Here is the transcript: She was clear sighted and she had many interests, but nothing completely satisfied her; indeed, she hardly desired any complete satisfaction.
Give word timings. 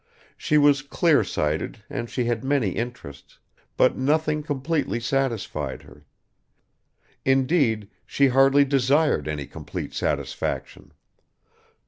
She 0.35 0.57
was 0.57 0.81
clear 0.81 1.23
sighted 1.23 1.83
and 1.87 2.09
she 2.09 2.25
had 2.25 2.43
many 2.43 2.69
interests, 2.69 3.37
but 3.77 3.95
nothing 3.95 4.41
completely 4.41 4.99
satisfied 4.99 5.83
her; 5.83 6.07
indeed, 7.23 7.87
she 8.03 8.29
hardly 8.29 8.65
desired 8.65 9.27
any 9.27 9.45
complete 9.45 9.93
satisfaction. 9.93 10.91